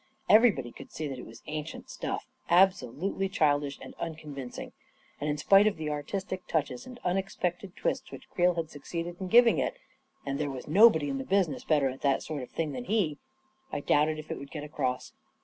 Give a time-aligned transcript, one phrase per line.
[0.27, 4.71] Everybody could see that it was ancient stuff, absolutely childish and uncon vincing,
[5.19, 9.17] and in spite of the artistic touches and un expected twists which Creel had succeeded
[9.19, 9.77] in giv ing it—
[10.25, 13.19] and there was nobody in the business better at that sort of thing than he—
[13.71, 15.13] I doubted if it would get across.